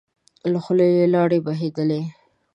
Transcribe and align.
له 0.51 0.59
خولی 0.63 0.89
يې 0.97 1.05
لاړې 1.13 1.39
بهېدلې. 1.45 2.01